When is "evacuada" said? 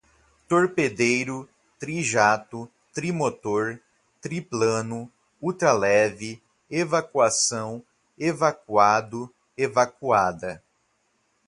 9.55-10.63